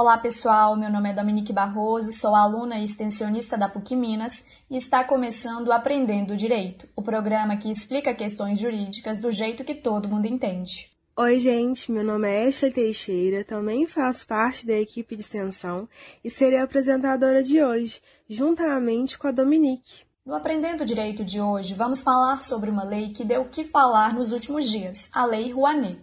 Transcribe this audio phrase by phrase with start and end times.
[0.00, 4.78] Olá pessoal, meu nome é Dominique Barroso, sou aluna e extensionista da PUC Minas e
[4.78, 10.24] está começando Aprendendo Direito, o programa que explica questões jurídicas do jeito que todo mundo
[10.24, 10.90] entende.
[11.14, 15.86] Oi, gente, meu nome é Ashley Teixeira, também faço parte da equipe de extensão
[16.24, 20.06] e serei a apresentadora de hoje, juntamente com a Dominique.
[20.24, 24.14] No Aprendendo Direito de hoje, vamos falar sobre uma lei que deu o que falar
[24.14, 26.00] nos últimos dias, a Lei Rouanet.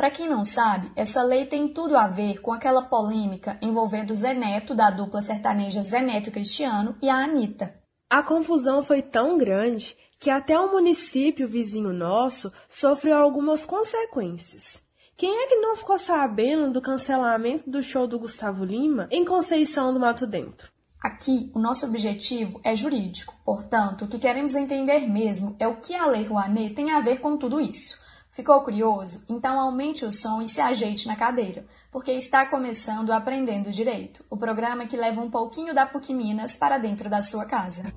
[0.00, 4.32] Para quem não sabe, essa lei tem tudo a ver com aquela polêmica envolvendo Zé
[4.32, 7.74] Neto, da dupla sertaneja Zé Neto Cristiano, e a Anitta.
[8.08, 14.82] A confusão foi tão grande que até o município vizinho nosso sofreu algumas consequências.
[15.18, 19.92] Quem é que não ficou sabendo do cancelamento do show do Gustavo Lima em Conceição
[19.92, 20.72] do Mato Dentro?
[20.98, 25.94] Aqui, o nosso objetivo é jurídico, portanto, o que queremos entender mesmo é o que
[25.94, 27.99] a Lei Rouanet tem a ver com tudo isso.
[28.32, 29.24] Ficou curioso?
[29.28, 34.36] Então aumente o som e se ajeite na cadeira, porque está começando Aprendendo Direito, o
[34.36, 37.92] programa que leva um pouquinho da PUC Minas para dentro da sua casa.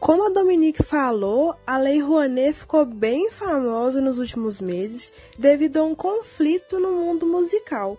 [0.00, 5.84] Como a Dominique falou, a Lei Rouanet ficou bem famosa nos últimos meses devido a
[5.84, 7.98] um conflito no mundo musical.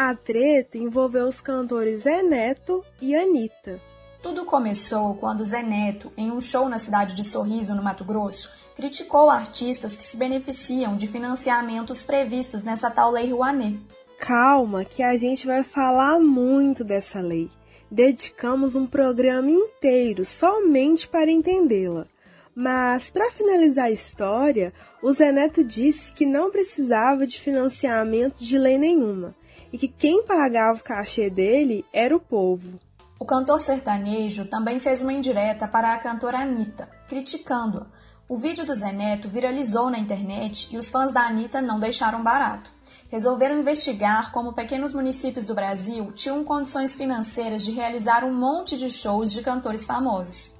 [0.00, 3.80] A treta envolveu os cantores Zé Neto e Anitta.
[4.22, 8.48] Tudo começou quando Zé Neto, em um show na cidade de Sorriso, no Mato Grosso,
[8.76, 13.76] criticou artistas que se beneficiam de financiamentos previstos nessa tal Lei Rouanet.
[14.20, 17.50] Calma, que a gente vai falar muito dessa lei.
[17.90, 22.06] Dedicamos um programa inteiro somente para entendê-la.
[22.54, 28.56] Mas, para finalizar a história, o Zé Neto disse que não precisava de financiamento de
[28.56, 29.34] lei nenhuma
[29.72, 32.78] e que quem pagava o cachê dele era o povo.
[33.18, 37.86] O cantor sertanejo também fez uma indireta para a cantora Anitta, criticando-a.
[38.28, 42.22] O vídeo do Zé Neto viralizou na internet e os fãs da Anitta não deixaram
[42.22, 42.70] barato.
[43.08, 48.90] Resolveram investigar como pequenos municípios do Brasil tinham condições financeiras de realizar um monte de
[48.90, 50.58] shows de cantores famosos.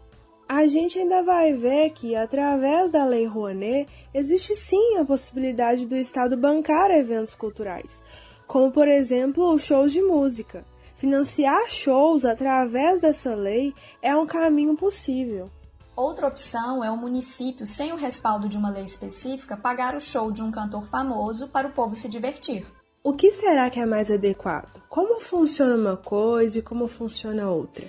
[0.48, 5.94] A gente ainda vai ver que, através da Lei Rouanet, existe sim a possibilidade do
[5.94, 8.02] Estado bancar eventos culturais,
[8.48, 10.64] como por exemplo os shows de música.
[10.97, 13.72] Financiar shows através dessa lei
[14.03, 15.48] é um caminho possível.
[15.94, 20.32] Outra opção é o município, sem o respaldo de uma lei específica, pagar o show
[20.32, 22.66] de um cantor famoso para o povo se divertir.
[23.04, 24.82] O que será que é mais adequado?
[24.88, 27.86] Como funciona uma coisa e como funciona outra?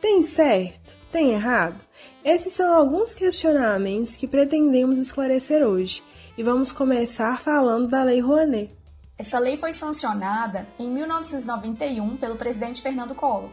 [0.00, 0.96] Tem certo?
[1.10, 1.82] Tem errado?
[2.24, 6.02] Esses são alguns questionamentos que pretendemos esclarecer hoje
[6.36, 8.75] e vamos começar falando da Lei Rouanet.
[9.18, 13.50] Essa lei foi sancionada em 1991 pelo presidente Fernando Collor.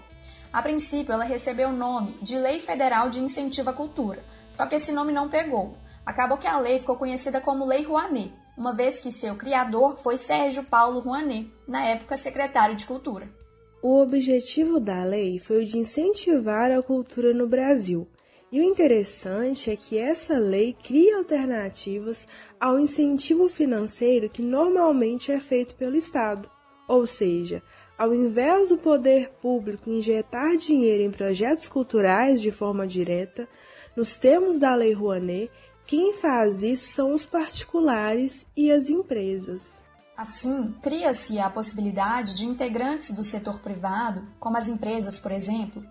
[0.52, 4.22] A princípio, ela recebeu o nome de Lei Federal de Incentivo à Cultura,
[4.52, 5.78] só que esse nome não pegou.
[6.06, 10.18] Acabou que a lei ficou conhecida como Lei Rouanet, uma vez que seu criador foi
[10.18, 13.30] Sérgio Paulo Rouanet, na época secretário de Cultura.
[13.82, 18.06] O objetivo da lei foi o de incentivar a cultura no Brasil,
[18.54, 22.28] e o interessante é que essa lei cria alternativas
[22.60, 26.48] ao incentivo financeiro que normalmente é feito pelo Estado.
[26.88, 27.64] Ou seja,
[27.98, 33.50] ao invés do poder público injetar dinheiro em projetos culturais de forma direta,
[33.96, 35.50] nos termos da Lei Rouanet,
[35.88, 39.82] quem faz isso são os particulares e as empresas.
[40.16, 45.84] Assim, cria-se a possibilidade de integrantes do setor privado, como as empresas, por exemplo,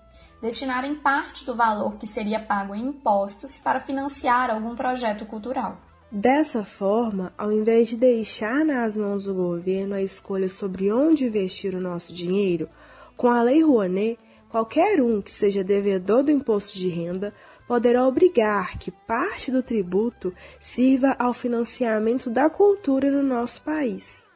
[0.43, 5.81] destinarem parte do valor que seria pago em impostos para financiar algum projeto cultural.
[6.11, 11.75] Dessa forma, ao invés de deixar nas mãos do governo a escolha sobre onde investir
[11.75, 12.69] o nosso dinheiro,
[13.17, 14.19] com a Lei Rouanet,
[14.51, 17.33] qualquer um que seja devedor do imposto de renda
[17.67, 24.29] poderá obrigar que parte do tributo sirva ao financiamento da cultura no nosso país.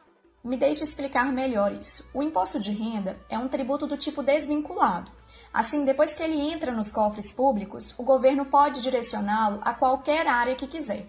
[0.43, 2.09] Me deixe explicar melhor isso.
[2.13, 5.11] O imposto de renda é um tributo do tipo desvinculado,
[5.57, 10.53] Assim, depois que ele entra nos cofres públicos, o governo pode direcioná-lo a qualquer área
[10.53, 11.07] que quiser.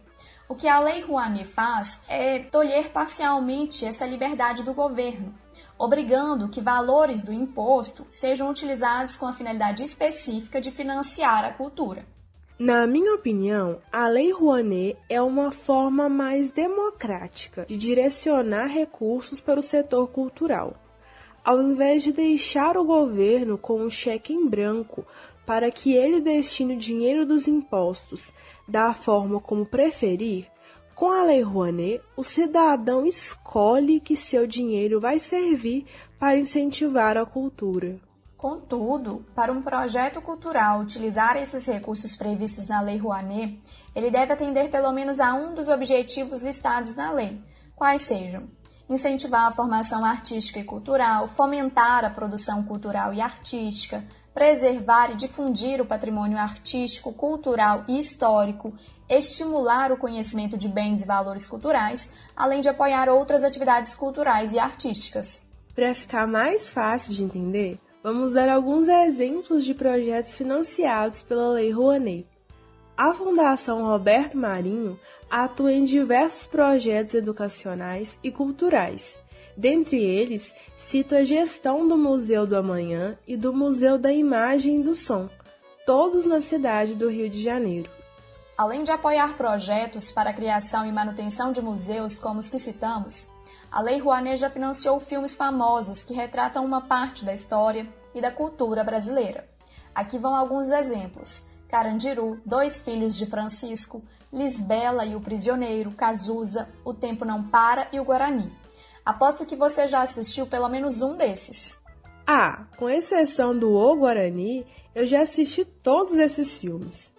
[0.49, 5.35] O que a Lei Rouanet faz é tolher parcialmente essa liberdade do governo,
[5.79, 12.06] obrigando que valores do imposto sejam utilizados com a finalidade específica de financiar a cultura.
[12.59, 19.61] Na minha opinião, a Lei Rouanet é uma forma mais democrática de direcionar recursos para
[19.61, 20.75] o setor cultural
[21.49, 25.03] ao invés de deixar o governo com um cheque em branco
[25.47, 28.35] para que ele destine o dinheiro dos impostos
[28.69, 30.47] da forma como preferir,
[30.95, 35.87] com a Lei Rouanet, o cidadão escolhe que seu dinheiro vai servir
[36.19, 37.99] para incentivar a cultura.
[38.37, 43.59] Contudo, para um projeto cultural utilizar esses recursos previstos na Lei Rouanet,
[43.97, 47.41] ele deve atender pelo menos a um dos objetivos listados na lei,
[47.75, 48.51] quais sejam
[48.88, 55.81] incentivar a formação artística e cultural, fomentar a produção cultural e artística, preservar e difundir
[55.81, 58.73] o patrimônio artístico, cultural e histórico,
[59.08, 64.58] estimular o conhecimento de bens e valores culturais, além de apoiar outras atividades culturais e
[64.58, 65.49] artísticas.
[65.75, 71.70] Para ficar mais fácil de entender, vamos dar alguns exemplos de projetos financiados pela Lei
[71.70, 72.26] Rouanet.
[72.99, 74.99] A Fundação Roberto Marinho
[75.31, 79.17] atua em diversos projetos educacionais e culturais.
[79.56, 84.83] Dentre eles, cito a gestão do Museu do Amanhã e do Museu da Imagem e
[84.83, 85.31] do Som,
[85.87, 87.89] todos na cidade do Rio de Janeiro.
[88.56, 93.31] Além de apoiar projetos para a criação e manutenção de museus como os que citamos,
[93.71, 98.33] a Lei Rouanet já financiou filmes famosos que retratam uma parte da história e da
[98.33, 99.49] cultura brasileira.
[99.94, 101.47] Aqui vão alguns exemplos.
[101.69, 108.00] Carandiru, Dois Filhos de Francisco, Lisbela e o Prisioneiro, Cazuza, O Tempo Não Para e
[108.00, 108.53] o Guarani.
[109.05, 111.82] Aposto que você já assistiu pelo menos um desses.
[112.26, 117.12] Ah, com exceção do O Guarani, eu já assisti todos esses filmes.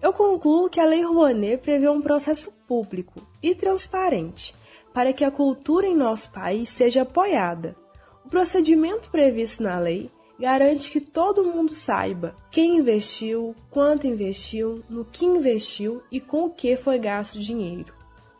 [0.00, 4.54] Eu concluo que a Lei Rouanet prevê um processo público e transparente
[4.92, 7.74] para que a cultura em nosso país seja apoiada.
[8.24, 15.04] O procedimento previsto na lei garante que todo mundo saiba quem investiu, quanto investiu, no
[15.04, 17.92] que investiu e com o que foi gasto o dinheiro.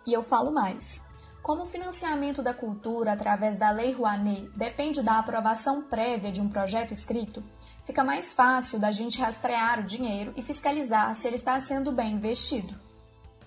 [0.07, 1.03] E eu falo mais.
[1.43, 6.49] Como o financiamento da cultura através da Lei Rouanet depende da aprovação prévia de um
[6.49, 7.43] projeto escrito,
[7.85, 12.13] fica mais fácil da gente rastrear o dinheiro e fiscalizar se ele está sendo bem
[12.13, 12.75] investido.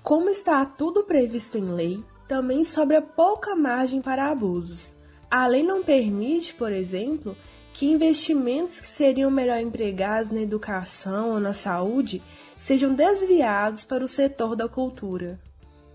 [0.03, 4.95] Como está tudo previsto em lei, também sobra pouca margem para abusos.
[5.29, 7.35] A lei não permite, por exemplo,
[7.77, 12.24] que investimentos que seriam melhor empregados na educação ou na saúde
[12.56, 15.39] sejam desviados para o setor da cultura.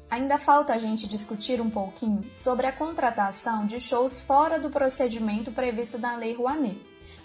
[0.09, 5.51] Ainda falta a gente discutir um pouquinho sobre a contratação de shows fora do procedimento
[5.51, 6.81] previsto na Lei Rouanet,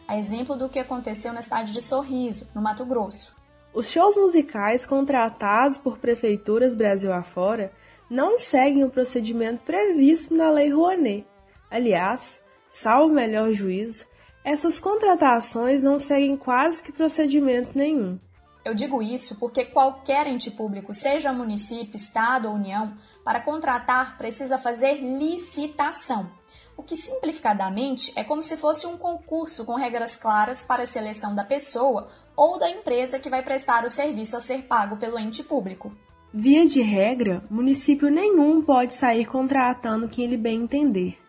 [0.07, 3.35] a exemplo do que aconteceu na cidade de Sorriso, no Mato Grosso.
[3.75, 7.71] Os shows musicais contratados por prefeituras Brasil afora
[8.09, 11.27] não seguem o procedimento previsto na Lei Rouanet.
[11.69, 14.07] Aliás, salvo melhor juízo,
[14.47, 18.17] essas contratações não seguem quase que procedimento nenhum.
[18.63, 22.93] Eu digo isso porque qualquer ente público, seja município, estado ou união,
[23.25, 26.31] para contratar precisa fazer licitação.
[26.77, 31.35] O que simplificadamente é como se fosse um concurso com regras claras para a seleção
[31.35, 35.43] da pessoa ou da empresa que vai prestar o serviço a ser pago pelo ente
[35.43, 35.91] público.
[36.33, 41.26] Via de regra, município nenhum pode sair contratando quem ele bem entender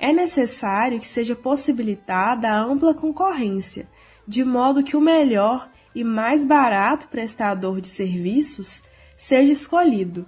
[0.00, 3.86] é necessário que seja possibilitada a ampla concorrência,
[4.26, 8.82] de modo que o melhor e mais barato prestador de serviços
[9.16, 10.26] seja escolhido.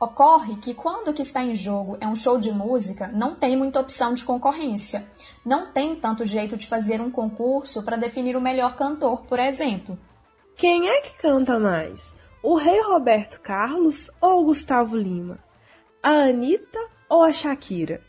[0.00, 3.56] Ocorre que quando o que está em jogo é um show de música, não tem
[3.56, 5.04] muita opção de concorrência.
[5.44, 9.98] Não tem tanto jeito de fazer um concurso para definir o melhor cantor, por exemplo.
[10.54, 12.14] Quem é que canta mais?
[12.40, 15.38] O rei Roberto Carlos ou o Gustavo Lima?
[16.00, 16.78] A Anitta
[17.08, 18.00] ou a Shakira?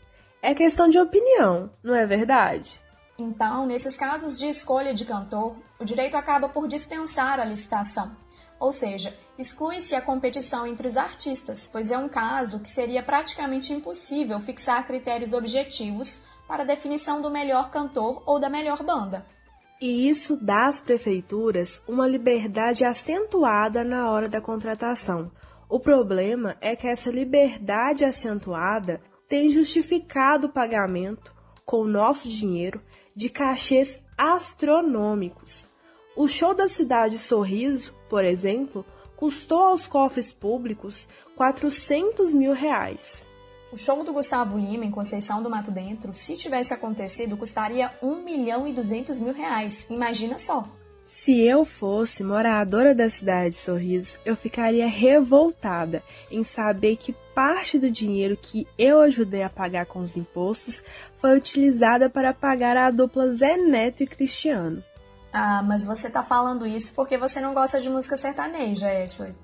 [0.42, 2.80] É questão de opinião, não é verdade?
[3.18, 8.16] Então, nesses casos de escolha de cantor, o direito acaba por dispensar a licitação.
[8.58, 13.72] Ou seja, exclui-se a competição entre os artistas, pois é um caso que seria praticamente
[13.72, 19.26] impossível fixar critérios objetivos para a definição do melhor cantor ou da melhor banda.
[19.80, 25.30] E isso dá às prefeituras uma liberdade acentuada na hora da contratação.
[25.68, 29.00] O problema é que essa liberdade acentuada
[29.30, 31.32] tem justificado o pagamento,
[31.64, 32.82] com o nosso dinheiro,
[33.14, 35.68] de cachês astronômicos.
[36.16, 38.84] O show da cidade Sorriso, por exemplo,
[39.16, 41.06] custou aos cofres públicos
[41.36, 43.28] 400 mil reais.
[43.72, 48.24] O show do Gustavo Lima em Conceição do Mato Dentro, se tivesse acontecido, custaria 1
[48.24, 49.88] milhão e 200 mil reais.
[49.88, 50.68] Imagina só!
[51.02, 57.78] Se eu fosse moradora da cidade de Sorriso, eu ficaria revoltada em saber que parte
[57.78, 60.84] do dinheiro que eu ajudei a pagar com os impostos
[61.16, 64.84] foi utilizada para pagar a dupla Zé Neto e Cristiano.
[65.32, 69.34] Ah, mas você tá falando isso porque você não gosta de música sertaneja, Ashley.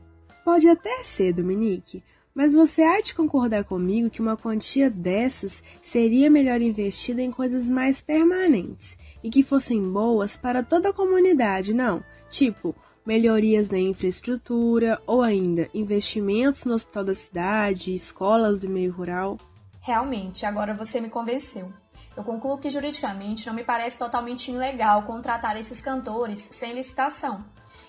[0.45, 6.29] Pode até ser, Dominique, mas você há de concordar comigo que uma quantia dessas seria
[6.29, 12.05] melhor investida em coisas mais permanentes e que fossem boas para toda a comunidade, não?
[12.29, 19.39] Tipo, melhorias na infraestrutura ou ainda investimentos no hospital da cidade, escolas do meio rural.
[19.81, 21.73] Realmente, agora você me convenceu.
[22.17, 27.45] Eu concluo que juridicamente não me parece totalmente ilegal contratar esses cantores sem licitação.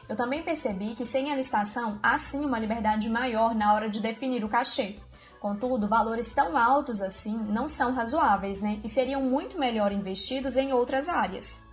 [0.07, 4.00] Eu também percebi que sem a licitação há sim uma liberdade maior na hora de
[4.00, 4.95] definir o cachê.
[5.39, 8.79] Contudo, valores tão altos assim não são razoáveis, né?
[8.83, 11.66] E seriam muito melhor investidos em outras áreas.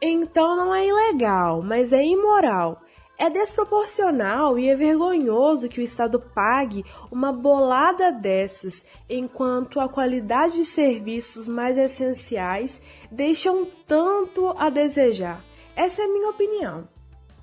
[0.00, 2.82] Então não é ilegal, mas é imoral.
[3.18, 10.54] É desproporcional e é vergonhoso que o Estado pague uma bolada dessas, enquanto a qualidade
[10.54, 15.44] de serviços mais essenciais deixam tanto a desejar.
[15.74, 16.88] Essa é a minha opinião.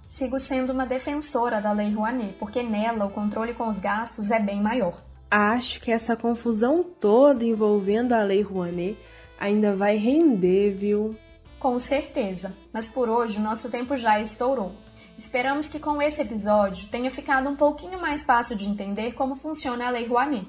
[0.05, 4.39] Sigo sendo uma defensora da Lei Rouanet, porque nela o controle com os gastos é
[4.39, 5.03] bem maior.
[5.29, 8.97] Acho que essa confusão toda envolvendo a Lei Rouanet
[9.37, 11.17] ainda vai render, viu?
[11.65, 14.71] Com certeza, mas por hoje o nosso tempo já estourou.
[15.17, 19.87] Esperamos que com esse episódio tenha ficado um pouquinho mais fácil de entender como funciona
[19.87, 20.47] a Lei Rouanet.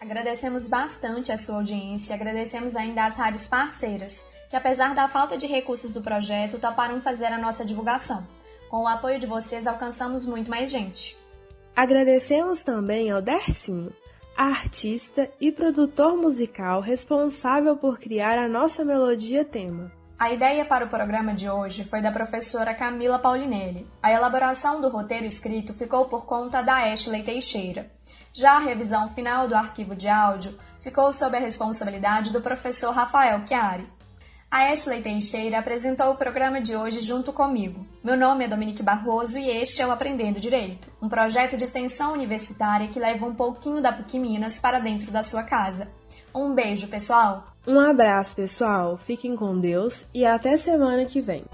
[0.00, 5.38] Agradecemos bastante a sua audiência e agradecemos ainda às rádios parceiras, que apesar da falta
[5.38, 8.26] de recursos do projeto, toparam fazer a nossa divulgação.
[8.68, 11.16] Com o apoio de vocês, alcançamos muito mais gente.
[11.76, 13.92] Agradecemos também ao Dercinho,
[14.36, 19.96] artista e produtor musical responsável por criar a nossa melodia tema.
[20.18, 23.86] A ideia para o programa de hoje foi da professora Camila Paulinelli.
[24.02, 27.88] A elaboração do roteiro escrito ficou por conta da Ashley Teixeira.
[28.32, 33.46] Já a revisão final do arquivo de áudio ficou sob a responsabilidade do professor Rafael
[33.46, 33.86] Chiari.
[34.50, 37.86] A Ashley Teixeira apresentou o programa de hoje junto comigo.
[38.02, 42.12] Meu nome é Dominique Barroso e este é o Aprendendo Direito, um projeto de extensão
[42.12, 45.92] universitária que leva um pouquinho da PUC Minas para dentro da sua casa.
[46.34, 47.56] Um beijo, pessoal!
[47.68, 48.96] Um abraço, pessoal.
[48.96, 51.44] Fiquem com Deus e até semana que vem.